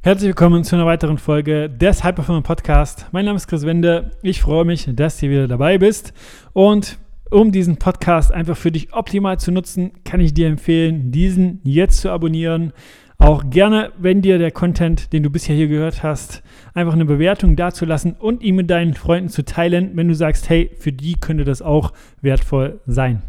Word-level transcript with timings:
Herzlich 0.00 0.28
willkommen 0.28 0.62
zu 0.62 0.76
einer 0.76 0.86
weiteren 0.86 1.18
Folge 1.18 1.68
des 1.68 2.04
High 2.04 2.14
Performer 2.14 2.42
Podcast. 2.42 3.06
Mein 3.10 3.24
Name 3.24 3.34
ist 3.34 3.48
Chris 3.48 3.66
Wende. 3.66 4.12
Ich 4.22 4.40
freue 4.40 4.64
mich, 4.64 4.88
dass 4.94 5.18
du 5.18 5.28
wieder 5.28 5.48
dabei 5.48 5.76
bist. 5.76 6.14
Und 6.52 6.98
um 7.30 7.50
diesen 7.50 7.78
Podcast 7.78 8.32
einfach 8.32 8.56
für 8.56 8.70
dich 8.70 8.92
optimal 8.92 9.40
zu 9.40 9.50
nutzen, 9.50 9.90
kann 10.04 10.20
ich 10.20 10.32
dir 10.32 10.46
empfehlen, 10.46 11.10
diesen 11.10 11.60
jetzt 11.64 12.00
zu 12.00 12.10
abonnieren. 12.10 12.72
Auch 13.18 13.50
gerne, 13.50 13.90
wenn 13.98 14.22
dir 14.22 14.38
der 14.38 14.52
Content, 14.52 15.12
den 15.12 15.24
du 15.24 15.30
bisher 15.30 15.56
hier 15.56 15.66
gehört 15.66 16.04
hast, 16.04 16.44
einfach 16.74 16.94
eine 16.94 17.04
Bewertung 17.04 17.56
dazulassen 17.56 18.12
und 18.12 18.40
ihn 18.44 18.54
mit 18.54 18.70
deinen 18.70 18.94
Freunden 18.94 19.30
zu 19.30 19.44
teilen, 19.44 19.90
wenn 19.94 20.06
du 20.06 20.14
sagst, 20.14 20.48
hey, 20.48 20.70
für 20.78 20.92
die 20.92 21.14
könnte 21.14 21.44
das 21.44 21.60
auch 21.60 21.92
wertvoll 22.22 22.78
sein. 22.86 23.24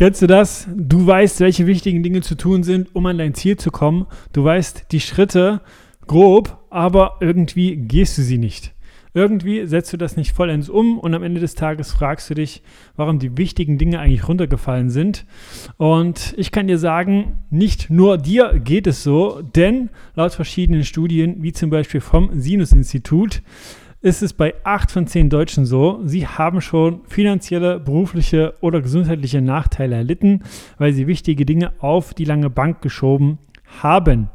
Kennst 0.00 0.22
du 0.22 0.26
das? 0.26 0.66
Du 0.74 1.06
weißt, 1.06 1.40
welche 1.40 1.66
wichtigen 1.66 2.02
Dinge 2.02 2.22
zu 2.22 2.34
tun 2.34 2.62
sind, 2.62 2.88
um 2.94 3.04
an 3.04 3.18
dein 3.18 3.34
Ziel 3.34 3.58
zu 3.58 3.70
kommen. 3.70 4.06
Du 4.32 4.42
weißt 4.42 4.86
die 4.92 5.00
Schritte 5.00 5.60
grob, 6.06 6.56
aber 6.70 7.18
irgendwie 7.20 7.76
gehst 7.76 8.16
du 8.16 8.22
sie 8.22 8.38
nicht. 8.38 8.72
Irgendwie 9.12 9.66
setzt 9.66 9.92
du 9.92 9.98
das 9.98 10.16
nicht 10.16 10.32
vollends 10.32 10.70
um 10.70 10.98
und 10.98 11.12
am 11.12 11.22
Ende 11.22 11.38
des 11.38 11.54
Tages 11.54 11.92
fragst 11.92 12.30
du 12.30 12.34
dich, 12.34 12.62
warum 12.96 13.18
die 13.18 13.36
wichtigen 13.36 13.76
Dinge 13.76 14.00
eigentlich 14.00 14.26
runtergefallen 14.26 14.88
sind. 14.88 15.26
Und 15.76 16.32
ich 16.38 16.50
kann 16.50 16.66
dir 16.66 16.78
sagen, 16.78 17.40
nicht 17.50 17.90
nur 17.90 18.16
dir 18.16 18.58
geht 18.58 18.86
es 18.86 19.02
so, 19.02 19.42
denn 19.42 19.90
laut 20.14 20.32
verschiedenen 20.32 20.84
Studien, 20.84 21.42
wie 21.42 21.52
zum 21.52 21.68
Beispiel 21.68 22.00
vom 22.00 22.40
Sinus-Institut, 22.40 23.42
ist 24.02 24.22
es 24.22 24.32
bei 24.32 24.54
acht 24.64 24.90
von 24.90 25.06
zehn 25.06 25.28
Deutschen 25.28 25.66
so, 25.66 26.00
sie 26.04 26.26
haben 26.26 26.60
schon 26.60 27.00
finanzielle, 27.06 27.78
berufliche 27.78 28.54
oder 28.60 28.80
gesundheitliche 28.80 29.42
Nachteile 29.42 29.96
erlitten, 29.96 30.42
weil 30.78 30.92
sie 30.92 31.06
wichtige 31.06 31.44
Dinge 31.44 31.72
auf 31.80 32.14
die 32.14 32.24
lange 32.24 32.48
Bank 32.50 32.80
geschoben 32.80 33.38
haben. 33.82 34.28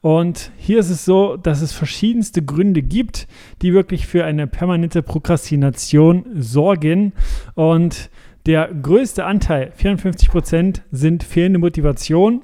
Und 0.00 0.52
hier 0.56 0.78
ist 0.78 0.90
es 0.90 1.04
so, 1.04 1.36
dass 1.36 1.60
es 1.60 1.72
verschiedenste 1.72 2.42
Gründe 2.42 2.82
gibt, 2.82 3.26
die 3.60 3.74
wirklich 3.74 4.06
für 4.06 4.24
eine 4.24 4.46
permanente 4.46 5.02
Prokrastination 5.02 6.24
sorgen. 6.34 7.12
Und 7.54 8.10
der 8.46 8.72
größte 8.72 9.26
Anteil, 9.26 9.72
54 9.74 10.30
Prozent, 10.30 10.82
sind 10.90 11.22
fehlende 11.22 11.58
Motivation. 11.58 12.42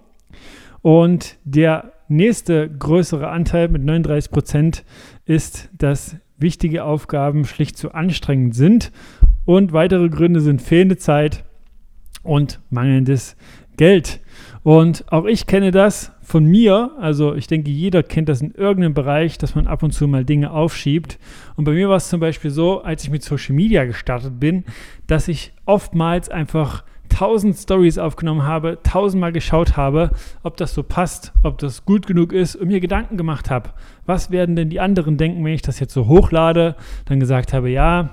Und 0.82 1.38
der 1.44 1.92
nächste 2.08 2.68
größere 2.68 3.28
Anteil 3.28 3.68
mit 3.68 3.82
39 3.82 4.30
Prozent 4.30 4.84
ist, 5.24 5.70
dass 5.78 6.16
wichtige 6.38 6.84
Aufgaben 6.84 7.44
schlicht 7.44 7.76
zu 7.76 7.92
anstrengend 7.92 8.54
sind. 8.54 8.92
Und 9.44 9.72
weitere 9.72 10.08
Gründe 10.08 10.40
sind 10.40 10.62
fehlende 10.62 10.96
Zeit 10.96 11.44
und 12.22 12.60
mangelndes 12.70 13.36
Geld. 13.76 14.20
Und 14.62 15.04
auch 15.12 15.26
ich 15.26 15.46
kenne 15.46 15.70
das 15.70 16.12
von 16.22 16.44
mir. 16.44 16.90
Also 16.98 17.34
ich 17.34 17.46
denke, 17.46 17.70
jeder 17.70 18.02
kennt 18.02 18.28
das 18.28 18.42
in 18.42 18.50
irgendeinem 18.52 18.94
Bereich, 18.94 19.38
dass 19.38 19.54
man 19.54 19.66
ab 19.66 19.82
und 19.82 19.92
zu 19.92 20.08
mal 20.08 20.24
Dinge 20.24 20.50
aufschiebt. 20.50 21.18
Und 21.54 21.64
bei 21.64 21.72
mir 21.72 21.88
war 21.88 21.96
es 21.96 22.08
zum 22.08 22.20
Beispiel 22.20 22.50
so, 22.50 22.82
als 22.82 23.04
ich 23.04 23.10
mit 23.10 23.22
Social 23.22 23.54
Media 23.54 23.84
gestartet 23.84 24.40
bin, 24.40 24.64
dass 25.06 25.28
ich 25.28 25.52
oftmals 25.66 26.28
einfach 26.28 26.84
tausend 27.16 27.56
Stories 27.56 27.96
aufgenommen 27.96 28.42
habe, 28.42 28.78
tausendmal 28.82 29.32
geschaut 29.32 29.78
habe, 29.78 30.10
ob 30.42 30.58
das 30.58 30.74
so 30.74 30.82
passt, 30.82 31.32
ob 31.42 31.56
das 31.56 31.86
gut 31.86 32.06
genug 32.06 32.30
ist 32.30 32.56
und 32.56 32.68
mir 32.68 32.78
Gedanken 32.78 33.16
gemacht 33.16 33.48
habe, 33.48 33.70
was 34.04 34.30
werden 34.30 34.54
denn 34.54 34.68
die 34.68 34.80
anderen 34.80 35.16
denken, 35.16 35.42
wenn 35.42 35.54
ich 35.54 35.62
das 35.62 35.80
jetzt 35.80 35.94
so 35.94 36.08
hochlade, 36.08 36.76
dann 37.06 37.18
gesagt 37.18 37.54
habe, 37.54 37.70
ja, 37.70 38.10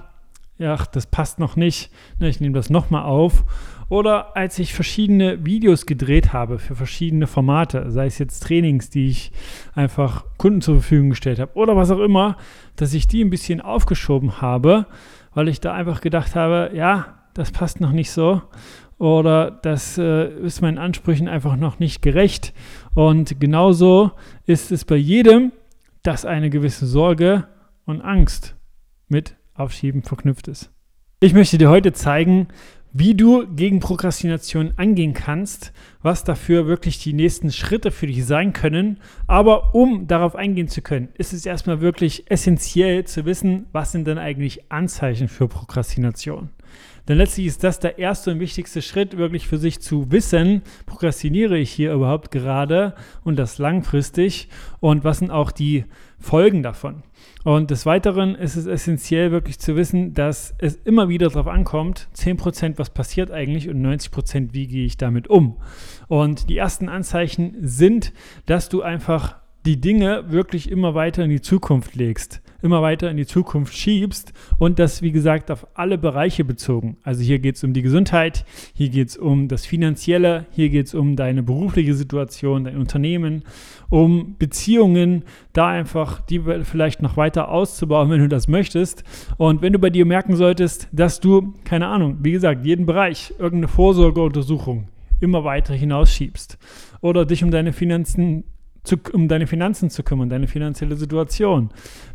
ja, 0.58 0.78
das 0.94 1.06
passt 1.06 1.38
noch 1.38 1.58
nicht, 1.58 1.92
ne, 2.20 2.30
ich 2.30 2.40
nehme 2.40 2.56
das 2.56 2.70
nochmal 2.70 3.04
auf. 3.04 3.44
Oder 3.90 4.38
als 4.38 4.58
ich 4.58 4.74
verschiedene 4.74 5.46
Videos 5.46 5.86
gedreht 5.86 6.31
habe 6.31 6.58
für 6.58 6.74
verschiedene 6.74 7.28
Formate, 7.28 7.92
sei 7.92 8.06
es 8.06 8.20
jetzt 8.20 8.40
Trainings, 8.44 8.90
die 8.90 9.09
ich 9.09 9.34
einfach 9.76 10.24
Kunden 10.38 10.62
zur 10.62 10.76
Verfügung 10.76 11.09
gestellt 11.09 11.40
habe 11.40 11.52
oder 11.56 11.76
was 11.76 11.92
auch 11.92 12.00
immer, 12.00 12.38
dass 12.78 12.94
ich 12.94 13.08
die 13.08 13.22
ein 13.22 13.30
bisschen 13.30 13.59
aufgeschoben 13.59 14.40
habe, 14.42 14.86
weil 15.34 15.50
ich 15.50 15.59
da 15.59 15.74
einfach 15.74 16.00
gedacht 16.00 16.36
habe, 16.36 16.72
ja, 16.74 17.18
das 17.34 17.52
passt 17.52 17.81
noch 17.81 17.91
nicht 17.91 18.12
so 18.12 18.41
oder 19.03 19.52
das 19.52 19.97
äh, 19.97 20.30
ist 20.46 20.62
meinen 20.62 20.78
Ansprüchen 20.78 21.28
einfach 21.28 21.58
noch 21.58 21.78
nicht 21.78 22.02
gerecht. 22.02 22.53
Und 22.96 23.38
genauso 23.38 24.14
ist 24.46 24.72
es 24.72 24.86
bei 24.86 24.96
jedem, 24.96 25.52
dass 26.03 26.24
eine 26.24 26.50
gewisse 26.50 26.88
Sorge 26.88 27.46
und 27.84 28.00
Angst 28.00 28.56
mit 29.09 29.36
Aufschieben 29.56 30.03
verknüpft 30.03 30.47
ist. 30.47 30.72
Ich 31.19 31.34
möchte 31.34 31.58
dir 31.58 31.69
heute 31.69 31.91
zeigen, 31.91 32.47
wie 32.94 33.16
du 33.16 33.48
gegen 33.48 33.80
Prokrastination 33.80 34.74
angehen 34.78 35.14
kannst, 35.14 35.74
was 36.04 36.24
dafür 36.24 36.68
wirklich 36.68 37.00
die 37.00 37.14
nächsten 37.14 37.52
Schritte 37.52 37.90
für 37.90 38.06
dich 38.06 38.24
sein 38.26 38.54
können. 38.54 39.00
Aber 39.26 39.74
um 39.74 40.08
darauf 40.08 40.36
eingehen 40.36 40.68
zu 40.68 40.84
können, 40.84 41.09
ist 41.16 41.34
es 41.34 41.46
erstmal 41.46 41.82
wirklich 41.82 42.30
essentiell 42.30 43.03
zu 43.06 43.26
wissen, 43.26 43.66
was 43.72 43.92
sind 43.92 44.06
denn 44.06 44.20
eigentlich 44.20 44.72
Anzeichen 44.72 45.28
für 45.28 45.48
Prokrastination. 45.48 46.50
Denn 47.08 47.18
letztlich 47.18 47.48
ist 47.48 47.64
das 47.64 47.80
der 47.80 47.98
erste 47.98 48.32
und 48.32 48.40
wichtigste 48.40 48.82
Schritt, 48.82 49.18
wirklich 49.18 49.48
für 49.48 49.58
sich 49.58 49.82
zu 49.82 50.12
wissen, 50.12 50.62
prokrastiniere 50.86 51.58
ich 51.58 51.72
hier 51.72 51.94
überhaupt 51.94 52.32
gerade 52.32 52.96
und 53.24 53.38
das 53.38 53.58
langfristig 53.58 54.48
und 54.80 55.03
was 55.03 55.18
sind 55.18 55.32
auch 55.32 55.52
die 55.52 55.86
Folgen 56.20 56.64
davon. 56.64 57.03
Und 57.44 57.72
des 57.72 57.86
Weiteren 57.86 58.36
ist 58.36 58.56
es 58.56 58.68
essentiell 58.68 59.31
wirklich 59.31 59.59
zu 59.59 59.76
wissen, 59.76 60.14
dass 60.14 60.56
es 60.59 60.76
immer 60.76 61.09
wieder 61.09 61.28
darauf 61.28 61.48
ankommt, 61.48 62.08
10% 62.16 62.78
was 62.78 62.90
passiert 62.90 63.31
eigentlich 63.31 63.70
und 63.70 63.81
90% 63.86 64.54
wie 64.54 64.68
gehe 64.68 64.86
ich 64.86 64.98
damit 64.98 65.30
um. 65.30 65.58
Und 66.08 66.50
die 66.50 66.58
ersten 66.58 66.88
Anzeichen 66.88 67.56
sind, 67.59 68.14
dass 68.46 68.70
du 68.70 68.82
einfach 68.82 69.43
die 69.66 69.79
Dinge 69.79 70.25
wirklich 70.29 70.69
immer 70.69 70.96
weiter 70.96 71.24
in 71.24 71.29
die 71.29 71.41
Zukunft 71.41 71.96
legst 71.96 72.44
immer 72.63 72.81
weiter 72.81 73.12
in 73.12 73.18
die 73.18 73.25
Zukunft 73.25 73.75
schiebst 73.75 74.34
und 74.57 74.79
das, 74.79 75.01
wie 75.01 75.12
gesagt, 75.12 75.51
auf 75.51 75.68
alle 75.74 75.97
Bereiche 75.97 76.46
bezogen. 76.46 76.97
Also 77.03 77.22
hier 77.22 77.40
geht 77.40 77.57
es 77.57 77.63
um 77.63 77.73
die 77.73 77.81
Gesundheit, 77.81 78.46
hier 78.73 78.90
geht 78.90 79.09
es 79.09 79.18
um 79.18 79.50
das 79.50 79.66
Finanzielle, 79.66 80.46
hier 80.52 80.69
geht 80.69 80.88
es 80.88 80.96
um 80.96 81.18
deine 81.18 81.44
berufliche 81.44 81.94
Situation, 81.94 82.63
dein 82.63 82.78
Unternehmen, 82.78 83.44
um 83.90 84.38
Beziehungen, 84.40 85.25
da 85.52 85.68
einfach 85.68 86.22
die 86.22 86.40
vielleicht 86.63 87.02
noch 87.02 87.18
weiter 87.18 87.50
auszubauen, 87.50 88.09
wenn 88.09 88.22
du 88.22 88.29
das 88.29 88.47
möchtest. 88.47 89.03
Und 89.38 89.62
wenn 89.62 89.73
du 89.73 89.79
bei 89.79 89.90
dir 89.90 90.06
merken 90.06 90.38
solltest, 90.38 90.88
dass 90.94 91.19
du, 91.19 91.53
keine 91.66 91.88
Ahnung, 91.88 92.19
wie 92.22 92.31
gesagt, 92.31 92.66
jeden 92.66 92.85
Bereich, 92.85 93.34
irgendeine 93.38 93.68
Vorsorgeuntersuchung 93.68 94.88
immer 95.19 95.44
weiter 95.44 95.73
hinausschiebst 95.73 96.57
oder 97.02 97.25
dich 97.25 97.44
um 97.44 97.52
deine 97.52 97.73
Finanzen 97.73 98.46
zu, 98.84 98.98
um 99.14 99.28
deine 99.28 99.48
Finanzen 99.48 99.90
zu 99.90 100.04
kümmern, 100.04 100.30
deine 100.30 100.48
finanzielle 100.48 100.96
Situation, 100.96 101.70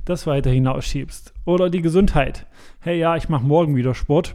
das 0.05 0.27
weiter 0.27 0.51
hinausschiebst. 0.51 1.33
Oder 1.45 1.71
die 1.71 1.83
Gesundheit. 1.83 2.47
Hey, 2.81 2.99
ja, 2.99 3.17
ich 3.17 3.29
mache 3.29 3.45
morgen 3.45 3.77
wieder 3.77 3.95
Sport. 3.95 4.35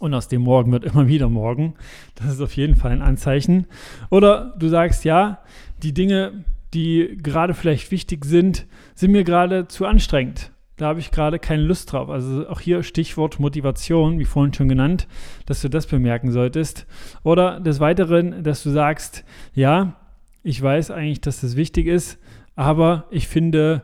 Und 0.00 0.12
aus 0.12 0.28
dem 0.28 0.42
Morgen 0.42 0.72
wird 0.72 0.84
immer 0.84 1.06
wieder 1.06 1.28
morgen. 1.28 1.74
Das 2.16 2.26
ist 2.26 2.40
auf 2.40 2.56
jeden 2.56 2.74
Fall 2.74 2.90
ein 2.90 3.02
Anzeichen. 3.02 3.66
Oder 4.10 4.54
du 4.58 4.68
sagst, 4.68 5.04
ja, 5.04 5.38
die 5.82 5.94
Dinge, 5.94 6.44
die 6.74 7.16
gerade 7.22 7.54
vielleicht 7.54 7.90
wichtig 7.90 8.24
sind, 8.24 8.66
sind 8.94 9.12
mir 9.12 9.24
gerade 9.24 9.68
zu 9.68 9.86
anstrengend. 9.86 10.50
Da 10.76 10.86
habe 10.86 10.98
ich 10.98 11.12
gerade 11.12 11.38
keine 11.38 11.62
Lust 11.62 11.92
drauf. 11.92 12.10
Also 12.10 12.48
auch 12.48 12.60
hier 12.60 12.82
Stichwort 12.82 13.38
Motivation, 13.38 14.18
wie 14.18 14.24
vorhin 14.24 14.52
schon 14.52 14.68
genannt, 14.68 15.06
dass 15.46 15.62
du 15.62 15.70
das 15.70 15.86
bemerken 15.86 16.32
solltest. 16.32 16.86
Oder 17.22 17.60
des 17.60 17.78
Weiteren, 17.78 18.42
dass 18.42 18.64
du 18.64 18.70
sagst, 18.70 19.24
ja, 19.54 19.94
ich 20.44 20.62
weiß 20.62 20.90
eigentlich, 20.90 21.22
dass 21.22 21.40
das 21.40 21.56
wichtig 21.56 21.86
ist, 21.86 22.18
aber 22.54 23.06
ich 23.10 23.26
finde 23.26 23.82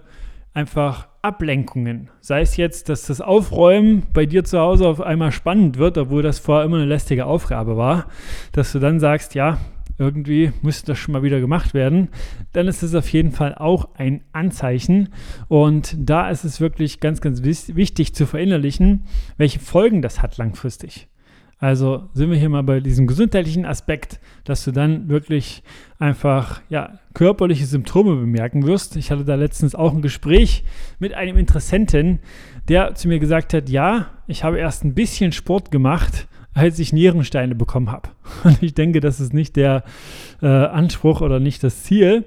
einfach 0.52 1.08
Ablenkungen. 1.22 2.10
Sei 2.20 2.42
es 2.42 2.56
jetzt, 2.56 2.88
dass 2.88 3.06
das 3.06 3.20
Aufräumen 3.20 4.06
bei 4.12 4.26
dir 4.26 4.44
zu 4.44 4.58
Hause 4.58 4.86
auf 4.86 5.00
einmal 5.00 5.32
spannend 5.32 5.78
wird, 5.78 5.98
obwohl 5.98 6.22
das 6.22 6.38
vorher 6.38 6.64
immer 6.64 6.76
eine 6.76 6.86
lästige 6.86 7.26
Aufgabe 7.26 7.76
war, 7.76 8.06
dass 8.52 8.72
du 8.72 8.78
dann 8.78 9.00
sagst, 9.00 9.34
ja, 9.34 9.58
irgendwie 9.98 10.52
müsste 10.62 10.88
das 10.88 10.98
schon 10.98 11.12
mal 11.12 11.22
wieder 11.22 11.40
gemacht 11.40 11.74
werden, 11.74 12.08
dann 12.52 12.68
ist 12.68 12.82
es 12.82 12.94
auf 12.94 13.08
jeden 13.10 13.32
Fall 13.32 13.54
auch 13.54 13.88
ein 13.94 14.22
Anzeichen. 14.32 15.10
Und 15.48 15.94
da 15.98 16.30
ist 16.30 16.44
es 16.44 16.60
wirklich 16.60 17.00
ganz, 17.00 17.20
ganz 17.20 17.42
wichtig 17.42 18.14
zu 18.14 18.26
verinnerlichen, 18.26 19.04
welche 19.36 19.60
Folgen 19.60 20.00
das 20.00 20.22
hat 20.22 20.38
langfristig. 20.38 21.09
Also 21.60 22.08
sind 22.14 22.30
wir 22.30 22.38
hier 22.38 22.48
mal 22.48 22.62
bei 22.62 22.80
diesem 22.80 23.06
gesundheitlichen 23.06 23.66
Aspekt, 23.66 24.18
dass 24.44 24.64
du 24.64 24.72
dann 24.72 25.10
wirklich 25.10 25.62
einfach 25.98 26.62
ja, 26.70 26.98
körperliche 27.12 27.66
Symptome 27.66 28.16
bemerken 28.16 28.66
wirst. 28.66 28.96
Ich 28.96 29.10
hatte 29.10 29.26
da 29.26 29.34
letztens 29.34 29.74
auch 29.74 29.92
ein 29.92 30.00
Gespräch 30.00 30.64
mit 30.98 31.12
einem 31.12 31.36
Interessenten, 31.36 32.20
der 32.68 32.94
zu 32.94 33.08
mir 33.08 33.18
gesagt 33.18 33.52
hat, 33.52 33.68
ja, 33.68 34.06
ich 34.26 34.42
habe 34.42 34.58
erst 34.58 34.84
ein 34.84 34.94
bisschen 34.94 35.32
Sport 35.32 35.70
gemacht, 35.70 36.28
als 36.54 36.78
ich 36.78 36.94
Nierensteine 36.94 37.54
bekommen 37.54 37.92
habe. 37.92 38.08
Und 38.44 38.62
ich 38.62 38.72
denke, 38.72 39.00
das 39.00 39.20
ist 39.20 39.34
nicht 39.34 39.56
der 39.56 39.84
äh, 40.40 40.46
Anspruch 40.46 41.20
oder 41.20 41.40
nicht 41.40 41.62
das 41.62 41.82
Ziel. 41.82 42.24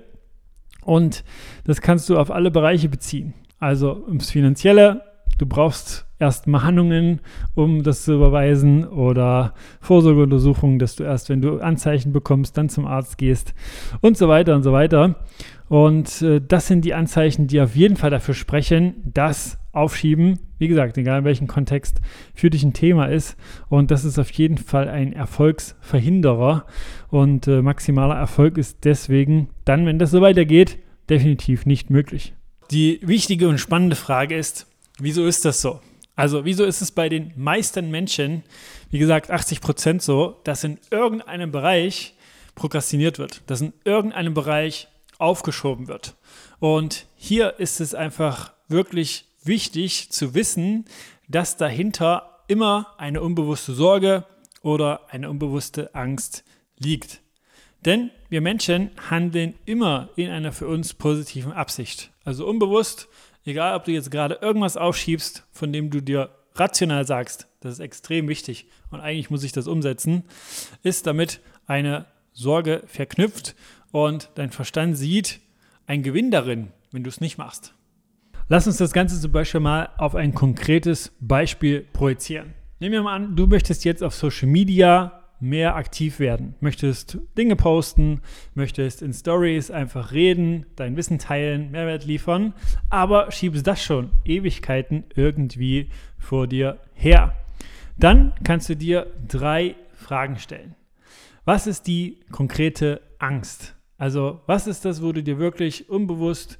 Und 0.81 1.23
das 1.63 1.81
kannst 1.81 2.07
du 2.07 2.19
auf 2.19 2.29
alle 2.29 2.51
Bereiche 2.51 2.87
beziehen. 2.87 3.33
Also 3.57 4.03
ums 4.05 4.29
Finanzielle, 4.29 5.01
Du 5.37 5.45
brauchst 5.45 6.05
erst 6.19 6.47
Mahnungen, 6.47 7.19
um 7.53 7.83
das 7.83 8.03
zu 8.03 8.13
überweisen 8.13 8.87
oder 8.87 9.53
Vorsorgeuntersuchungen, 9.81 10.79
dass 10.79 10.95
du 10.95 11.03
erst, 11.03 11.29
wenn 11.29 11.41
du 11.41 11.59
Anzeichen 11.59 12.13
bekommst, 12.13 12.57
dann 12.57 12.69
zum 12.69 12.85
Arzt 12.85 13.17
gehst 13.17 13.53
und 14.01 14.17
so 14.17 14.29
weiter 14.29 14.55
und 14.55 14.63
so 14.63 14.71
weiter. 14.71 15.15
Und 15.67 16.21
äh, 16.21 16.39
das 16.39 16.67
sind 16.67 16.85
die 16.85 16.93
Anzeichen, 16.93 17.47
die 17.47 17.59
auf 17.59 17.75
jeden 17.75 17.95
Fall 17.95 18.11
dafür 18.11 18.35
sprechen, 18.35 18.95
dass 19.05 19.57
Aufschieben, 19.71 20.39
wie 20.59 20.67
gesagt, 20.67 20.97
egal 20.99 21.19
in 21.19 21.25
welchem 21.25 21.47
Kontext, 21.47 21.99
für 22.35 22.51
dich 22.51 22.63
ein 22.63 22.73
Thema 22.73 23.07
ist. 23.07 23.35
Und 23.69 23.89
das 23.89 24.05
ist 24.05 24.19
auf 24.19 24.29
jeden 24.31 24.59
Fall 24.59 24.87
ein 24.87 25.13
Erfolgsverhinderer. 25.13 26.65
Und 27.09 27.47
äh, 27.47 27.63
maximaler 27.63 28.15
Erfolg 28.15 28.59
ist 28.59 28.85
deswegen 28.85 29.49
dann, 29.65 29.87
wenn 29.87 29.97
das 29.97 30.11
so 30.11 30.21
weitergeht, 30.21 30.77
definitiv 31.09 31.65
nicht 31.65 31.89
möglich. 31.89 32.35
Die 32.69 32.99
wichtige 33.01 33.49
und 33.49 33.57
spannende 33.57 33.95
Frage 33.95 34.35
ist, 34.35 34.67
wieso 34.99 35.25
ist 35.25 35.45
das 35.45 35.61
so? 35.61 35.81
Also, 36.15 36.45
wieso 36.45 36.63
ist 36.63 36.81
es 36.81 36.91
bei 36.91 37.09
den 37.09 37.33
meisten 37.35 37.89
Menschen, 37.89 38.43
wie 38.91 38.99
gesagt, 38.99 39.31
80 39.31 39.61
Prozent 39.61 40.01
so, 40.01 40.39
dass 40.43 40.63
in 40.63 40.79
irgendeinem 40.91 41.51
Bereich 41.51 42.13
prokrastiniert 42.53 43.17
wird, 43.17 43.41
dass 43.47 43.61
in 43.61 43.73
irgendeinem 43.83 44.33
Bereich 44.33 44.87
aufgeschoben 45.17 45.87
wird? 45.87 46.15
Und 46.59 47.07
hier 47.15 47.59
ist 47.59 47.81
es 47.81 47.95
einfach 47.95 48.53
wirklich 48.67 49.25
wichtig 49.43 50.11
zu 50.11 50.35
wissen, 50.35 50.85
dass 51.27 51.57
dahinter 51.57 52.43
immer 52.47 52.93
eine 52.97 53.21
unbewusste 53.21 53.73
Sorge 53.73 54.25
oder 54.61 55.01
eine 55.09 55.29
unbewusste 55.29 55.93
Angst 55.95 56.43
liegt. 56.77 57.21
Denn 57.85 58.11
wir 58.29 58.41
Menschen 58.41 58.91
handeln 59.09 59.55
immer 59.65 60.09
in 60.15 60.29
einer 60.29 60.53
für 60.53 60.67
uns 60.67 60.93
positiven 60.93 61.51
Absicht. 61.51 62.11
Also 62.23 62.47
unbewusst, 62.47 63.09
egal 63.45 63.75
ob 63.75 63.85
du 63.85 63.91
jetzt 63.91 64.11
gerade 64.11 64.35
irgendwas 64.41 64.77
aufschiebst, 64.77 65.45
von 65.51 65.71
dem 65.73 65.89
du 65.89 66.01
dir 66.01 66.29
rational 66.55 67.05
sagst, 67.05 67.47
das 67.61 67.73
ist 67.73 67.79
extrem 67.79 68.27
wichtig 68.27 68.67
und 68.91 68.99
eigentlich 68.99 69.29
muss 69.29 69.43
ich 69.43 69.51
das 69.51 69.67
umsetzen, 69.67 70.23
ist 70.83 71.07
damit 71.07 71.41
eine 71.65 72.05
Sorge 72.33 72.83
verknüpft 72.87 73.55
und 73.91 74.29
dein 74.35 74.51
Verstand 74.51 74.97
sieht 74.97 75.39
einen 75.87 76.03
Gewinn 76.03 76.31
darin, 76.31 76.71
wenn 76.91 77.03
du 77.03 77.09
es 77.09 77.21
nicht 77.21 77.37
machst. 77.37 77.73
Lass 78.49 78.67
uns 78.67 78.77
das 78.77 78.91
Ganze 78.91 79.19
zum 79.19 79.31
Beispiel 79.31 79.61
mal 79.61 79.89
auf 79.97 80.15
ein 80.15 80.33
konkretes 80.33 81.13
Beispiel 81.19 81.81
projizieren. 81.93 82.53
Nehmen 82.79 82.93
wir 82.93 83.03
mal 83.03 83.15
an, 83.15 83.35
du 83.35 83.47
möchtest 83.47 83.85
jetzt 83.85 84.03
auf 84.03 84.13
Social 84.13 84.49
Media 84.49 85.22
mehr 85.43 85.75
aktiv 85.75 86.19
werden. 86.19 86.55
Möchtest 86.61 87.17
Dinge 87.37 87.55
posten, 87.55 88.21
möchtest 88.55 89.01
in 89.01 89.13
Stories 89.13 89.69
einfach 89.69 90.11
reden, 90.13 90.65
dein 90.75 90.95
Wissen 90.95 91.19
teilen, 91.19 91.69
Mehrwert 91.71 92.05
liefern, 92.05 92.53
aber 92.89 93.29
schiebst 93.31 93.67
das 93.67 93.83
schon 93.83 94.11
Ewigkeiten 94.25 95.03
irgendwie 95.15 95.89
vor 96.17 96.47
dir 96.47 96.79
her. 96.93 97.35
Dann 97.97 98.33
kannst 98.43 98.69
du 98.69 98.75
dir 98.75 99.07
drei 99.27 99.75
Fragen 99.93 100.37
stellen. 100.37 100.75
Was 101.45 101.67
ist 101.67 101.87
die 101.87 102.21
konkrete 102.31 103.01
Angst? 103.19 103.75
Also, 103.97 104.41
was 104.47 104.65
ist 104.65 104.85
das, 104.85 105.03
wo 105.03 105.11
du 105.11 105.21
dir 105.21 105.37
wirklich 105.37 105.89
unbewusst 105.89 106.57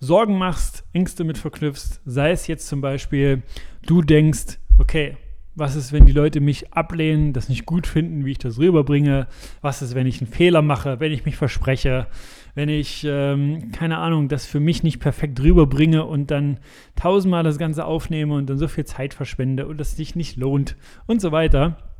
Sorgen 0.00 0.36
machst, 0.36 0.84
Ängste 0.92 1.24
mit 1.24 1.38
verknüpfst? 1.38 2.00
Sei 2.06 2.32
es 2.32 2.46
jetzt 2.46 2.66
zum 2.66 2.80
Beispiel, 2.80 3.42
du 3.86 4.02
denkst, 4.02 4.58
okay, 4.78 5.16
was 5.54 5.76
ist, 5.76 5.92
wenn 5.92 6.06
die 6.06 6.12
Leute 6.12 6.40
mich 6.40 6.72
ablehnen, 6.72 7.32
das 7.32 7.48
nicht 7.48 7.66
gut 7.66 7.86
finden, 7.86 8.24
wie 8.24 8.32
ich 8.32 8.38
das 8.38 8.58
rüberbringe? 8.58 9.26
Was 9.60 9.82
ist, 9.82 9.94
wenn 9.94 10.06
ich 10.06 10.20
einen 10.20 10.30
Fehler 10.30 10.62
mache, 10.62 10.98
wenn 11.00 11.12
ich 11.12 11.24
mich 11.24 11.36
verspreche, 11.36 12.06
wenn 12.54 12.68
ich, 12.68 13.06
ähm, 13.08 13.70
keine 13.72 13.98
Ahnung, 13.98 14.28
das 14.28 14.46
für 14.46 14.60
mich 14.60 14.82
nicht 14.82 15.00
perfekt 15.00 15.40
rüberbringe 15.40 16.04
und 16.04 16.30
dann 16.30 16.58
tausendmal 16.96 17.42
das 17.42 17.58
Ganze 17.58 17.84
aufnehme 17.84 18.34
und 18.34 18.48
dann 18.48 18.58
so 18.58 18.68
viel 18.68 18.84
Zeit 18.84 19.14
verschwende 19.14 19.66
und 19.66 19.78
das 19.78 19.96
sich 19.96 20.16
nicht 20.16 20.36
lohnt 20.36 20.76
und 21.06 21.20
so 21.20 21.32
weiter. 21.32 21.91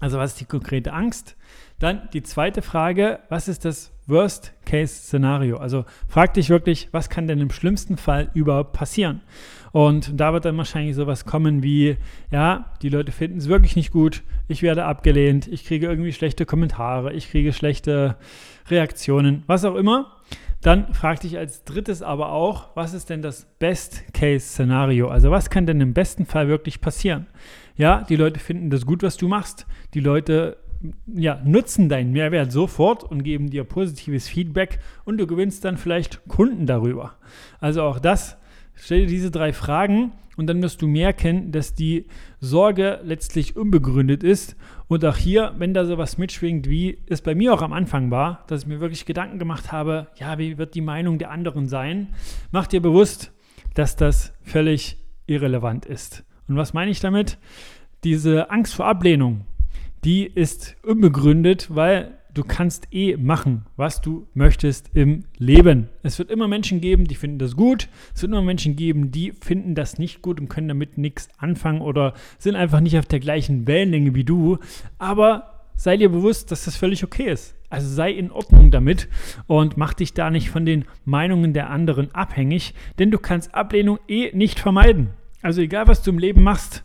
Also 0.00 0.18
was 0.18 0.32
ist 0.32 0.40
die 0.40 0.44
konkrete 0.44 0.92
Angst? 0.92 1.36
Dann 1.78 2.08
die 2.12 2.22
zweite 2.22 2.62
Frage, 2.62 3.20
was 3.28 3.48
ist 3.48 3.64
das 3.64 3.92
Worst-Case-Szenario? 4.06 5.56
Also 5.56 5.84
frag 6.08 6.34
dich 6.34 6.48
wirklich, 6.48 6.88
was 6.92 7.10
kann 7.10 7.26
denn 7.26 7.40
im 7.40 7.50
schlimmsten 7.50 7.96
Fall 7.96 8.30
überhaupt 8.34 8.72
passieren? 8.72 9.22
Und 9.72 10.18
da 10.18 10.32
wird 10.32 10.44
dann 10.44 10.56
wahrscheinlich 10.56 10.96
sowas 10.96 11.26
kommen 11.26 11.62
wie, 11.62 11.96
ja, 12.30 12.72
die 12.82 12.88
Leute 12.88 13.12
finden 13.12 13.38
es 13.38 13.48
wirklich 13.48 13.76
nicht 13.76 13.90
gut, 13.90 14.22
ich 14.48 14.62
werde 14.62 14.84
abgelehnt, 14.86 15.48
ich 15.48 15.66
kriege 15.66 15.86
irgendwie 15.86 16.12
schlechte 16.12 16.46
Kommentare, 16.46 17.12
ich 17.12 17.30
kriege 17.30 17.52
schlechte 17.52 18.16
Reaktionen, 18.70 19.42
was 19.46 19.64
auch 19.64 19.74
immer. 19.74 20.15
Dann 20.62 20.94
frag 20.94 21.20
dich 21.20 21.38
als 21.38 21.64
drittes 21.64 22.02
aber 22.02 22.32
auch, 22.32 22.70
was 22.74 22.92
ist 22.92 23.10
denn 23.10 23.22
das 23.22 23.46
Best-Case-Szenario? 23.58 25.08
Also 25.08 25.30
was 25.30 25.50
kann 25.50 25.66
denn 25.66 25.80
im 25.80 25.94
besten 25.94 26.26
Fall 26.26 26.48
wirklich 26.48 26.80
passieren? 26.80 27.26
Ja, 27.76 28.02
die 28.02 28.16
Leute 28.16 28.40
finden 28.40 28.70
das 28.70 28.86
gut, 28.86 29.02
was 29.02 29.16
du 29.16 29.28
machst. 29.28 29.66
Die 29.94 30.00
Leute 30.00 30.56
ja, 31.06 31.40
nutzen 31.44 31.88
deinen 31.88 32.12
Mehrwert 32.12 32.52
sofort 32.52 33.04
und 33.04 33.22
geben 33.22 33.50
dir 33.50 33.64
positives 33.64 34.28
Feedback 34.28 34.78
und 35.04 35.18
du 35.18 35.26
gewinnst 35.26 35.64
dann 35.64 35.76
vielleicht 35.76 36.26
Kunden 36.28 36.66
darüber. 36.66 37.14
Also 37.60 37.82
auch 37.82 37.98
das 37.98 38.36
Stell 38.76 39.00
dir 39.00 39.06
diese 39.06 39.30
drei 39.30 39.52
Fragen 39.52 40.12
und 40.36 40.46
dann 40.48 40.62
wirst 40.62 40.82
du 40.82 40.86
merken, 40.86 41.50
dass 41.50 41.74
die 41.74 42.06
Sorge 42.40 43.00
letztlich 43.02 43.56
unbegründet 43.56 44.22
ist. 44.22 44.54
Und 44.88 45.04
auch 45.04 45.16
hier, 45.16 45.52
wenn 45.58 45.74
da 45.74 45.84
sowas 45.84 46.16
mitschwingt, 46.16 46.68
wie 46.68 46.98
es 47.06 47.20
bei 47.20 47.34
mir 47.34 47.52
auch 47.52 47.62
am 47.62 47.72
Anfang 47.72 48.10
war, 48.10 48.44
dass 48.46 48.62
ich 48.62 48.66
mir 48.68 48.80
wirklich 48.80 49.04
Gedanken 49.04 49.38
gemacht 49.38 49.72
habe, 49.72 50.08
ja, 50.16 50.38
wie 50.38 50.58
wird 50.58 50.74
die 50.74 50.80
Meinung 50.80 51.18
der 51.18 51.30
anderen 51.30 51.66
sein, 51.66 52.14
mach 52.52 52.68
dir 52.68 52.80
bewusst, 52.80 53.32
dass 53.74 53.96
das 53.96 54.32
völlig 54.42 54.98
irrelevant 55.26 55.86
ist. 55.86 56.24
Und 56.48 56.56
was 56.56 56.72
meine 56.72 56.90
ich 56.90 57.00
damit? 57.00 57.38
Diese 58.04 58.50
Angst 58.50 58.74
vor 58.74 58.86
Ablehnung, 58.86 59.44
die 60.04 60.24
ist 60.24 60.76
unbegründet, 60.84 61.74
weil 61.74 62.16
du 62.36 62.44
kannst 62.44 62.88
eh 62.92 63.16
machen, 63.16 63.64
was 63.76 64.02
du 64.02 64.26
möchtest 64.34 64.90
im 64.92 65.24
Leben. 65.38 65.88
Es 66.02 66.18
wird 66.18 66.30
immer 66.30 66.48
Menschen 66.48 66.80
geben, 66.82 67.04
die 67.04 67.14
finden 67.14 67.38
das 67.38 67.56
gut. 67.56 67.88
Es 68.14 68.22
wird 68.22 68.32
immer 68.32 68.42
Menschen 68.42 68.76
geben, 68.76 69.10
die 69.10 69.32
finden 69.32 69.74
das 69.74 69.98
nicht 69.98 70.20
gut 70.20 70.38
und 70.38 70.48
können 70.48 70.68
damit 70.68 70.98
nichts 70.98 71.28
anfangen 71.38 71.80
oder 71.80 72.12
sind 72.38 72.54
einfach 72.54 72.80
nicht 72.80 72.98
auf 72.98 73.06
der 73.06 73.20
gleichen 73.20 73.66
Wellenlänge 73.66 74.14
wie 74.14 74.24
du. 74.24 74.58
Aber 74.98 75.64
sei 75.76 75.96
dir 75.96 76.10
bewusst, 76.10 76.50
dass 76.52 76.66
das 76.66 76.76
völlig 76.76 77.04
okay 77.04 77.30
ist. 77.30 77.54
Also 77.70 77.88
sei 77.88 78.12
in 78.12 78.30
Ordnung 78.30 78.70
damit 78.70 79.08
und 79.46 79.76
mach 79.76 79.94
dich 79.94 80.12
da 80.12 80.30
nicht 80.30 80.50
von 80.50 80.66
den 80.66 80.84
Meinungen 81.04 81.54
der 81.54 81.70
anderen 81.70 82.14
abhängig, 82.14 82.74
denn 82.98 83.10
du 83.10 83.18
kannst 83.18 83.54
Ablehnung 83.54 83.98
eh 84.08 84.30
nicht 84.36 84.60
vermeiden. 84.60 85.10
Also 85.42 85.62
egal, 85.62 85.88
was 85.88 86.02
du 86.02 86.10
im 86.10 86.18
Leben 86.18 86.42
machst, 86.42 86.84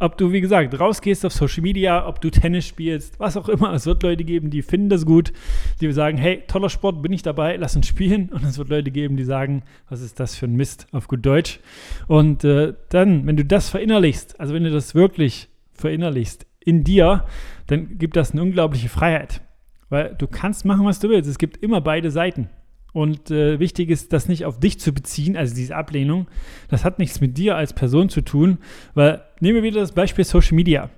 ob 0.00 0.16
du, 0.16 0.32
wie 0.32 0.40
gesagt, 0.40 0.78
rausgehst 0.80 1.24
auf 1.26 1.32
Social 1.32 1.62
Media, 1.62 2.06
ob 2.06 2.20
du 2.20 2.30
Tennis 2.30 2.66
spielst, 2.66 3.20
was 3.20 3.36
auch 3.36 3.48
immer. 3.48 3.72
Es 3.74 3.86
wird 3.86 4.02
Leute 4.02 4.24
geben, 4.24 4.50
die 4.50 4.62
finden 4.62 4.88
das 4.88 5.04
gut, 5.04 5.32
die 5.80 5.92
sagen, 5.92 6.16
hey, 6.18 6.42
toller 6.48 6.70
Sport, 6.70 7.02
bin 7.02 7.12
ich 7.12 7.22
dabei, 7.22 7.56
lass 7.56 7.76
uns 7.76 7.86
spielen. 7.86 8.30
Und 8.30 8.42
es 8.44 8.58
wird 8.58 8.70
Leute 8.70 8.90
geben, 8.90 9.16
die 9.16 9.24
sagen, 9.24 9.62
was 9.88 10.00
ist 10.00 10.18
das 10.18 10.34
für 10.34 10.46
ein 10.46 10.56
Mist 10.56 10.86
auf 10.92 11.06
gut 11.06 11.24
Deutsch. 11.24 11.60
Und 12.08 12.44
äh, 12.44 12.74
dann, 12.88 13.26
wenn 13.26 13.36
du 13.36 13.44
das 13.44 13.68
verinnerlichst, 13.68 14.40
also 14.40 14.54
wenn 14.54 14.64
du 14.64 14.70
das 14.70 14.94
wirklich 14.94 15.48
verinnerlichst 15.74 16.46
in 16.60 16.82
dir, 16.82 17.26
dann 17.66 17.98
gibt 17.98 18.16
das 18.16 18.32
eine 18.32 18.42
unglaubliche 18.42 18.88
Freiheit. 18.88 19.42
Weil 19.90 20.14
du 20.16 20.26
kannst 20.26 20.64
machen, 20.64 20.86
was 20.86 21.00
du 21.00 21.10
willst. 21.10 21.28
Es 21.28 21.38
gibt 21.38 21.58
immer 21.58 21.80
beide 21.80 22.10
Seiten. 22.10 22.48
Und 22.92 23.30
äh, 23.30 23.60
wichtig 23.60 23.90
ist, 23.90 24.12
das 24.12 24.28
nicht 24.28 24.44
auf 24.44 24.58
dich 24.58 24.80
zu 24.80 24.92
beziehen, 24.92 25.36
also 25.36 25.54
diese 25.54 25.76
Ablehnung. 25.76 26.26
Das 26.68 26.84
hat 26.84 26.98
nichts 26.98 27.20
mit 27.20 27.38
dir 27.38 27.56
als 27.56 27.72
Person 27.72 28.08
zu 28.08 28.20
tun, 28.20 28.58
weil 28.94 29.22
nehmen 29.40 29.56
wir 29.56 29.62
wieder 29.62 29.80
das 29.80 29.92
Beispiel 29.92 30.24
Social 30.24 30.56
Media. 30.56 30.90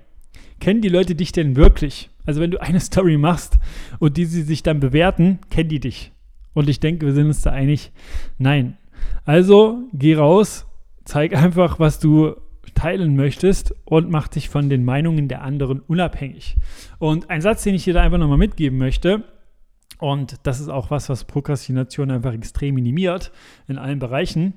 Kennen 0.59 0.81
die 0.81 0.89
Leute 0.89 1.15
dich 1.15 1.31
denn 1.31 1.55
wirklich? 1.55 2.09
Also 2.25 2.41
wenn 2.41 2.51
du 2.51 2.61
eine 2.61 2.79
Story 2.81 3.17
machst 3.17 3.59
und 3.99 4.17
die 4.17 4.25
sie 4.25 4.43
sich 4.43 4.63
dann 4.63 4.79
bewerten, 4.79 5.39
kennen 5.49 5.69
die 5.69 5.79
dich. 5.79 6.11
Und 6.53 6.69
ich 6.69 6.79
denke, 6.79 7.05
wir 7.05 7.13
sind 7.13 7.27
uns 7.27 7.41
da 7.41 7.51
einig, 7.51 7.91
nein. 8.37 8.77
Also 9.25 9.89
geh 9.93 10.15
raus, 10.15 10.65
zeig 11.03 11.35
einfach, 11.35 11.79
was 11.79 11.99
du 11.99 12.35
teilen 12.75 13.15
möchtest 13.15 13.75
und 13.85 14.09
mach 14.09 14.27
dich 14.27 14.49
von 14.49 14.69
den 14.69 14.83
Meinungen 14.83 15.27
der 15.27 15.41
anderen 15.41 15.79
unabhängig. 15.79 16.55
Und 16.99 17.29
ein 17.29 17.41
Satz, 17.41 17.63
den 17.63 17.75
ich 17.75 17.83
dir 17.83 17.93
da 17.93 18.01
einfach 18.01 18.17
nochmal 18.17 18.37
mitgeben 18.37 18.77
möchte, 18.77 19.23
und 19.99 20.35
das 20.43 20.59
ist 20.59 20.69
auch 20.69 20.91
was, 20.91 21.09
was 21.09 21.25
Prokrastination 21.25 22.11
einfach 22.11 22.33
extrem 22.33 22.75
minimiert 22.75 23.31
in 23.67 23.77
allen 23.77 23.99
Bereichen, 23.99 24.53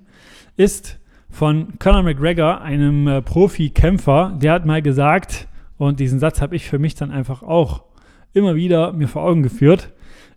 ist 0.57 0.99
von 1.29 1.79
Conor 1.79 2.03
McGregor, 2.03 2.61
einem 2.61 3.09
äh, 3.09 3.23
Profi-Kämpfer, 3.23 4.37
der 4.41 4.53
hat 4.53 4.67
mal 4.67 4.83
gesagt, 4.83 5.49
und 5.79 6.01
diesen 6.01 6.19
Satz 6.19 6.41
habe 6.41 6.57
ich 6.57 6.65
für 6.65 6.79
mich 6.79 6.95
dann 6.95 7.11
einfach 7.11 7.43
auch 7.43 7.85
immer 8.33 8.55
wieder 8.55 8.93
mir 8.93 9.09
vor 9.09 9.23
Augen 9.23 9.43
geführt, 9.43 9.93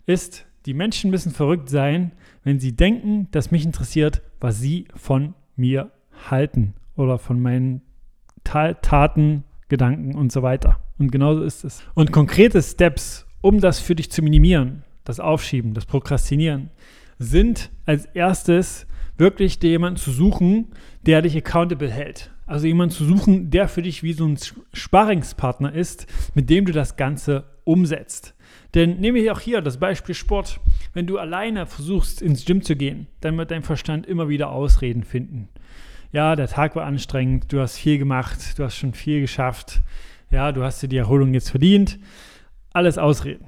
ist, 0.06 0.46
die 0.66 0.74
Menschen 0.74 1.10
müssen 1.10 1.32
verrückt 1.32 1.68
sein, 1.68 2.12
wenn 2.44 2.58
sie 2.58 2.76
denken, 2.76 3.28
dass 3.30 3.50
mich 3.50 3.64
interessiert, 3.64 4.22
was 4.40 4.58
sie 4.58 4.86
von 4.94 5.34
mir 5.56 5.90
halten 6.30 6.74
oder 6.96 7.18
von 7.18 7.40
meinen 7.40 7.82
Taten, 8.44 9.44
Gedanken 9.68 10.16
und 10.16 10.32
so 10.32 10.42
weiter. 10.42 10.80
Und 10.98 11.12
genauso 11.12 11.42
ist 11.42 11.64
es. 11.64 11.82
Und 11.94 12.12
konkrete 12.12 12.60
Steps, 12.60 13.26
um 13.40 13.60
das 13.60 13.78
für 13.78 13.94
dich 13.94 14.10
zu 14.10 14.20
minimieren, 14.22 14.82
das 15.10 15.20
Aufschieben, 15.20 15.74
das 15.74 15.86
Prokrastinieren, 15.86 16.70
sind 17.18 17.70
als 17.84 18.06
erstes 18.06 18.86
wirklich 19.18 19.58
dir 19.58 19.70
jemanden 19.70 19.98
zu 19.98 20.10
suchen, 20.10 20.68
der 21.04 21.20
dich 21.20 21.36
accountable 21.36 21.90
hält. 21.90 22.30
Also 22.46 22.66
jemanden 22.66 22.94
zu 22.94 23.04
suchen, 23.04 23.50
der 23.50 23.68
für 23.68 23.82
dich 23.82 24.02
wie 24.02 24.12
so 24.12 24.26
ein 24.26 24.38
Sparringspartner 24.72 25.72
ist, 25.72 26.06
mit 26.34 26.48
dem 26.50 26.64
du 26.64 26.72
das 26.72 26.96
Ganze 26.96 27.44
umsetzt. 27.64 28.34
Denn 28.74 28.98
nehme 28.98 29.18
ich 29.18 29.30
auch 29.30 29.40
hier 29.40 29.60
das 29.60 29.78
Beispiel 29.78 30.14
Sport. 30.14 30.60
Wenn 30.92 31.06
du 31.06 31.18
alleine 31.18 31.66
versuchst, 31.66 32.22
ins 32.22 32.44
Gym 32.44 32.62
zu 32.62 32.76
gehen, 32.76 33.06
dann 33.20 33.36
wird 33.36 33.50
dein 33.50 33.62
Verstand 33.62 34.06
immer 34.06 34.28
wieder 34.28 34.50
Ausreden 34.50 35.04
finden. 35.04 35.48
Ja, 36.12 36.34
der 36.34 36.48
Tag 36.48 36.74
war 36.74 36.86
anstrengend, 36.86 37.52
du 37.52 37.60
hast 37.60 37.76
viel 37.76 37.98
gemacht, 37.98 38.58
du 38.58 38.64
hast 38.64 38.76
schon 38.76 38.94
viel 38.94 39.20
geschafft, 39.20 39.80
ja, 40.30 40.50
du 40.50 40.64
hast 40.64 40.82
dir 40.82 40.88
die 40.88 40.96
Erholung 40.96 41.34
jetzt 41.34 41.50
verdient. 41.50 41.98
Alles 42.72 42.98
Ausreden. 42.98 43.46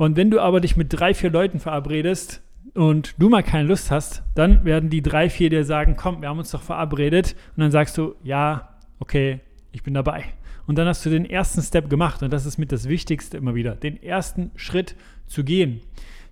Und 0.00 0.16
wenn 0.16 0.30
du 0.30 0.40
aber 0.40 0.62
dich 0.62 0.78
mit 0.78 0.98
drei, 0.98 1.12
vier 1.12 1.28
Leuten 1.28 1.60
verabredest 1.60 2.40
und 2.72 3.14
du 3.18 3.28
mal 3.28 3.42
keine 3.42 3.68
Lust 3.68 3.90
hast, 3.90 4.22
dann 4.34 4.64
werden 4.64 4.88
die 4.88 5.02
drei, 5.02 5.28
vier 5.28 5.50
dir 5.50 5.62
sagen, 5.62 5.94
komm, 5.94 6.22
wir 6.22 6.30
haben 6.30 6.38
uns 6.38 6.52
doch 6.52 6.62
verabredet. 6.62 7.36
Und 7.54 7.60
dann 7.60 7.70
sagst 7.70 7.98
du, 7.98 8.14
ja, 8.22 8.70
okay, 8.98 9.40
ich 9.72 9.82
bin 9.82 9.92
dabei. 9.92 10.24
Und 10.66 10.78
dann 10.78 10.88
hast 10.88 11.04
du 11.04 11.10
den 11.10 11.28
ersten 11.28 11.60
Step 11.60 11.90
gemacht 11.90 12.22
und 12.22 12.32
das 12.32 12.46
ist 12.46 12.56
mit 12.56 12.72
das 12.72 12.88
Wichtigste 12.88 13.36
immer 13.36 13.54
wieder, 13.54 13.74
den 13.74 14.02
ersten 14.02 14.52
Schritt 14.56 14.96
zu 15.26 15.44
gehen. 15.44 15.82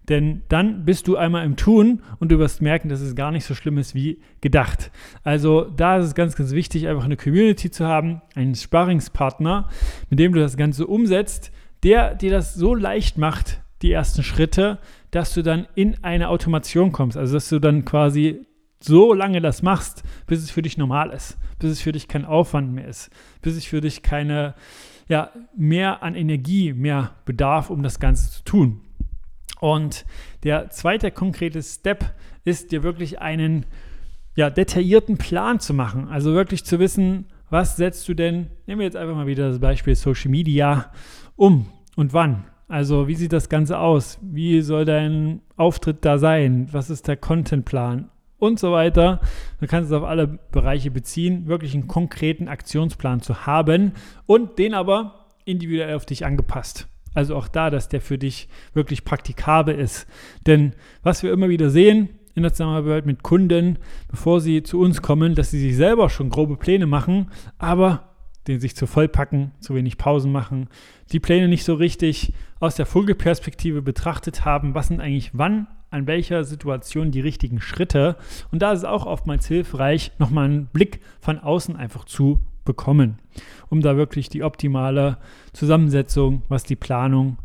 Denn 0.09 0.41
dann 0.49 0.87
bist 0.87 1.07
du 1.07 1.19
einmal 1.19 1.45
im 1.45 1.57
Tun 1.57 2.01
und 2.21 2.33
du 2.33 2.39
wirst 2.39 2.63
merken, 2.63 2.89
dass 2.89 3.03
es 3.03 3.15
gar 3.15 3.33
nicht 3.33 3.45
so 3.45 3.55
schlimm 3.55 3.77
ist 3.77 3.95
wie 3.95 4.23
gedacht. 4.41 4.91
Also 5.25 5.65
da 5.65 5.99
ist 5.99 6.07
es 6.07 6.15
ganz, 6.15 6.37
ganz 6.37 6.53
wichtig, 6.53 6.89
einfach 6.89 7.05
eine 7.05 7.19
Community 7.19 7.71
zu 7.71 7.85
haben, 7.85 8.23
einen 8.35 8.55
Sparringspartner, 8.55 9.69
mit 10.09 10.19
dem 10.19 10.33
du 10.33 10.41
das 10.41 10.57
Ganze 10.57 10.87
umsetzt, 10.87 11.53
der 11.83 12.15
dir 12.15 12.31
das 12.31 12.55
so 12.55 12.75
leicht 12.75 13.19
macht, 13.19 13.61
die 13.83 13.93
ersten 13.93 14.23
Schritte, 14.23 14.79
dass 15.11 15.35
du 15.35 15.43
dann 15.43 15.67
in 15.75 16.03
eine 16.03 16.29
Automation 16.29 16.93
kommst. 16.93 17.17
Also 17.17 17.35
dass 17.35 17.49
du 17.49 17.59
dann 17.59 17.85
quasi 17.85 18.47
so 18.81 19.13
lange 19.13 19.41
das 19.41 19.63
machst, 19.63 20.03
bis 20.27 20.43
es 20.43 20.51
für 20.51 20.63
dich 20.63 20.79
normal 20.79 21.11
ist, 21.11 21.37
bis 21.59 21.73
es 21.73 21.81
für 21.81 21.93
dich 21.93 22.09
kein 22.09 22.25
Aufwand 22.25 22.73
mehr 22.73 22.87
ist, 22.87 23.11
bis 23.43 23.57
es 23.57 23.65
für 23.65 23.81
dich 23.81 24.03
keine, 24.03 24.55
ja, 25.09 25.31
mehr 25.57 26.03
an 26.03 26.15
Energie 26.15 26.73
mehr 26.73 27.13
bedarf, 27.25 27.71
um 27.71 27.83
das 27.83 27.99
Ganze 27.99 28.31
zu 28.31 28.45
tun. 28.45 28.81
Und 29.61 30.05
der 30.45 30.71
zweite 30.71 31.11
konkrete 31.11 31.63
Step 31.63 32.15
ist 32.45 32.71
dir 32.71 32.83
wirklich 32.83 33.21
einen 33.21 33.67
ja, 34.37 34.51
detaillierten 34.51 35.19
Plan 35.19 35.59
zu 35.59 35.75
machen. 35.75 36.09
Also 36.09 36.33
wirklich 36.33 36.65
zu 36.65 36.79
wissen, 36.79 37.27
was 37.51 37.77
setzt 37.77 38.09
du 38.09 38.15
denn, 38.15 38.49
nehmen 38.67 38.81
wir 38.81 38.87
jetzt 38.87 38.97
einfach 38.97 39.15
mal 39.15 39.27
wieder 39.27 39.49
das 39.49 39.59
Beispiel 39.59 39.95
Social 39.95 40.31
Media, 40.31 40.93
um 41.37 41.67
und 41.97 42.13
wann. 42.13 42.45
Also 42.69 43.09
wie 43.09 43.15
sieht 43.15 43.33
das 43.33 43.49
Ganze 43.49 43.79
aus? 43.79 44.19
Wie 44.21 44.61
soll 44.61 44.85
dein 44.85 45.41
Auftritt 45.57 46.05
da 46.05 46.19
sein? 46.19 46.69
Was 46.71 46.91
ist 46.91 47.09
der 47.09 47.17
Contentplan? 47.17 48.11
Und 48.39 48.61
so 48.61 48.71
weiter. 48.71 49.21
Du 49.61 49.67
kannst 49.67 49.91
es 49.91 49.97
auf 49.97 50.05
alle 50.05 50.39
Bereiche 50.53 50.93
beziehen, 50.93 51.49
wirklich 51.49 51.75
einen 51.75 51.89
konkreten 51.89 52.47
Aktionsplan 52.47 53.21
zu 53.21 53.47
haben 53.47 53.93
und 54.27 54.59
den 54.59 54.75
aber 54.75 55.27
individuell 55.45 55.97
auf 55.97 56.07
dich 56.07 56.25
angepasst. 56.25 56.87
Also 57.15 57.35
auch 57.35 57.49
da, 57.49 57.71
dass 57.71 57.89
der 57.89 58.01
für 58.01 58.19
dich 58.19 58.49
wirklich 58.75 59.05
praktikabel 59.05 59.75
ist. 59.75 60.07
Denn 60.47 60.75
was 61.03 61.23
wir 61.25 61.33
immer 61.33 61.49
wieder 61.49 61.71
sehen 61.71 62.11
in 62.39 62.45
der 62.45 62.55
Zusammenarbeit 62.55 63.05
mit 63.05 63.23
Kunden, 63.23 63.79
bevor 64.09 64.41
sie 64.41 64.63
zu 64.63 64.81
uns 64.81 65.03
kommen, 65.03 65.35
dass 65.35 65.51
sie 65.51 65.61
sich 65.61 65.77
selber 65.77 66.09
schon 66.09 66.31
grobe 66.31 66.57
Pläne 66.57 66.87
machen, 66.87 67.31
aber 67.59 68.15
den 68.47 68.61
sich 68.61 68.75
zu 68.75 68.87
vollpacken, 68.87 69.53
zu 69.61 69.75
wenig 69.75 69.99
Pausen 69.99 70.33
machen, 70.33 70.69
die 71.13 71.21
Pläne 71.21 71.49
nicht 71.49 71.65
so 71.65 71.75
richtig 71.75 72.33
aus 72.61 72.77
der 72.77 72.87
Vogelperspektive 72.87 73.83
betrachtet 73.83 74.45
haben, 74.45 74.75
was 74.75 74.89
sind 74.89 75.01
eigentlich 75.01 75.33
wann, 75.35 75.67
an 75.91 76.07
welcher 76.07 76.45
Situation 76.45 77.11
die 77.11 77.21
richtigen 77.21 77.61
Schritte. 77.61 78.17
Und 78.51 78.63
da 78.63 78.73
ist 78.73 78.81
es 78.81 78.85
auch 78.85 79.07
oftmals 79.07 79.47
hilfreich, 79.47 80.13
nochmal 80.19 80.47
einen 80.47 80.67
Blick 80.67 81.01
von 81.21 81.39
außen 81.39 81.77
einfach 81.77 82.05
zu 82.05 82.41
bekommen, 82.65 83.19
um 83.69 83.81
da 83.81 83.97
wirklich 83.97 84.29
die 84.29 84.43
optimale 84.43 85.19
Zusammensetzung, 85.53 86.43
was 86.49 86.65
die 86.65 86.77
Planung, 86.77 87.39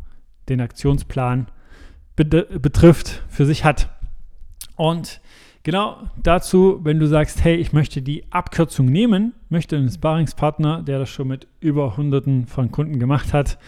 den 0.48 0.60
Aktionsplan 0.60 1.48
betrifft, 2.16 3.22
für 3.28 3.46
sich 3.46 3.64
hat. 3.64 3.93
Und 4.76 5.20
genau 5.62 5.96
dazu, 6.22 6.80
wenn 6.82 6.98
du 6.98 7.06
sagst, 7.06 7.42
hey, 7.42 7.56
ich 7.56 7.72
möchte 7.72 8.02
die 8.02 8.24
Abkürzung 8.30 8.86
nehmen, 8.86 9.32
möchte 9.48 9.76
einen 9.76 9.90
Sparingspartner, 9.90 10.82
der 10.82 10.98
das 10.98 11.08
schon 11.08 11.28
mit 11.28 11.46
über 11.60 11.96
Hunderten 11.96 12.46
von 12.46 12.70
Kunden 12.70 12.98
gemacht 12.98 13.32
hat 13.32 13.58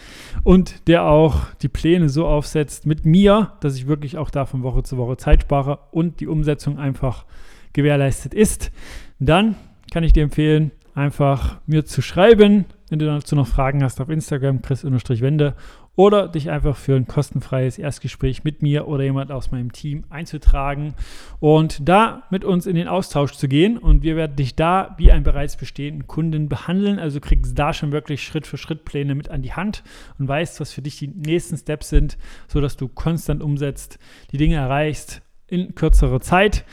und 0.43 0.87
der 0.87 1.05
auch 1.05 1.53
die 1.61 1.69
Pläne 1.69 2.09
so 2.09 2.27
aufsetzt 2.27 2.85
mit 2.85 3.05
mir, 3.05 3.53
dass 3.61 3.75
ich 3.75 3.87
wirklich 3.87 4.17
auch 4.17 4.29
da 4.29 4.45
von 4.45 4.63
Woche 4.63 4.83
zu 4.83 4.97
Woche 4.97 5.17
Zeit 5.17 5.43
spare 5.43 5.79
und 5.91 6.19
die 6.19 6.27
Umsetzung 6.27 6.77
einfach 6.77 7.25
gewährleistet 7.73 8.33
ist, 8.33 8.71
dann 9.19 9.55
kann 9.91 10.03
ich 10.03 10.13
dir 10.13 10.23
empfehlen, 10.23 10.71
einfach 10.93 11.59
mir 11.67 11.85
zu 11.85 12.01
schreiben, 12.01 12.65
wenn 12.89 12.99
du 12.99 13.05
dazu 13.05 13.35
noch 13.35 13.47
Fragen 13.47 13.83
hast 13.83 14.01
auf 14.01 14.09
Instagram, 14.09 14.61
chris-wende 14.61 15.55
oder 15.97 16.27
dich 16.27 16.51
einfach 16.51 16.77
für 16.77 16.95
ein 16.95 17.07
kostenfreies 17.07 17.79
Erstgespräch 17.79 18.43
mit 18.43 18.61
mir 18.61 18.87
oder 18.87 19.03
jemand 19.03 19.31
aus 19.31 19.49
meinem 19.49 19.73
Team 19.73 20.05
einzutragen 20.11 20.93
und 21.39 21.89
da 21.89 22.23
mit 22.29 22.45
uns 22.45 22.67
in 22.67 22.75
den 22.75 22.87
Austausch 22.87 23.33
zu 23.33 23.47
gehen. 23.47 23.79
Und 23.79 24.03
wir 24.03 24.15
werden 24.15 24.35
dich 24.35 24.55
da 24.55 24.95
wie 24.99 25.11
einen 25.11 25.23
bereits 25.23 25.57
bestehenden 25.57 26.05
Kunden 26.05 26.49
behandeln. 26.49 26.99
Also 26.99 27.19
kriegst 27.19 27.57
da 27.57 27.73
schon 27.73 27.91
wirklich 27.91 28.23
Schritt 28.23 28.45
für 28.45 28.57
Schritt 28.57 28.85
Pläne 28.85 29.15
mit 29.15 29.29
an 29.29 29.41
die 29.41 29.53
Hand 29.53 29.83
und 30.19 30.27
weißt, 30.27 30.59
was 30.59 30.71
für 30.71 30.83
dich 30.83 30.99
die 30.99 31.07
nächsten 31.07 31.57
Steps 31.57 31.89
sind, 31.89 32.19
sodass 32.47 32.77
du 32.77 32.87
konstant 32.87 33.41
umsetzt, 33.41 33.97
die 34.31 34.37
Dinge 34.37 34.57
erreichst 34.57 35.23
in 35.47 35.73
kürzerer 35.73 36.21
Zeit. 36.21 36.63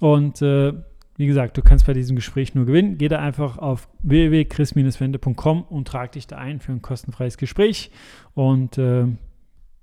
Und 0.00 0.40
äh, 0.40 0.72
wie 1.16 1.26
gesagt, 1.26 1.56
du 1.56 1.62
kannst 1.62 1.86
bei 1.86 1.92
diesem 1.92 2.16
Gespräch 2.16 2.54
nur 2.54 2.64
gewinnen. 2.64 2.98
Geh 2.98 3.08
da 3.08 3.18
einfach 3.18 3.58
auf 3.58 3.88
www.chris-wende.com 4.02 5.62
und 5.62 5.88
trag 5.88 6.12
dich 6.12 6.26
da 6.26 6.38
ein 6.38 6.60
für 6.60 6.72
ein 6.72 6.82
kostenfreies 6.82 7.36
Gespräch. 7.36 7.90
Und 8.34 8.78
äh, 8.78 9.06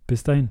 bis 0.08 0.24
dahin. 0.24 0.50